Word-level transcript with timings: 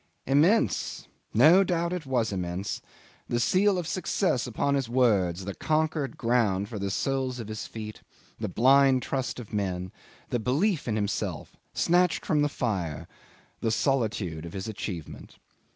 'Immense! 0.25 1.07
No 1.31 1.63
doubt 1.63 1.93
it 1.93 2.07
was 2.07 2.31
immense; 2.31 2.81
the 3.29 3.39
seal 3.39 3.77
of 3.77 3.85
success 3.85 4.47
upon 4.47 4.73
his 4.73 4.89
words, 4.89 5.45
the 5.45 5.53
conquered 5.53 6.17
ground 6.17 6.67
for 6.67 6.79
the 6.79 6.89
soles 6.89 7.37
of 7.39 7.47
his 7.47 7.67
feet, 7.67 8.01
the 8.39 8.49
blind 8.49 9.03
trust 9.03 9.39
of 9.39 9.53
men, 9.53 9.91
the 10.31 10.39
belief 10.39 10.87
in 10.87 10.95
himself 10.95 11.55
snatched 11.75 12.25
from 12.25 12.41
the 12.41 12.49
fire, 12.49 13.07
the 13.59 13.69
solitude 13.69 14.43
of 14.43 14.53
his 14.53 14.67
achievement. 14.67 15.37